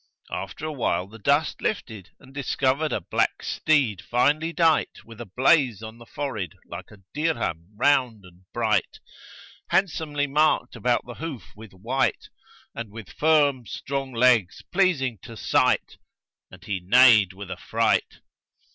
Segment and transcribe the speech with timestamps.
[0.31, 5.27] After a while the dust lifted and discovered a black steed finely dight with a
[5.27, 8.99] blaze on the forehead like a dirham round and bright;[FN#137]
[9.67, 12.29] handsomely marked about the hoof with white
[12.73, 15.97] and with firm strong legs pleasing to sight
[16.49, 18.21] and he neighed with affright.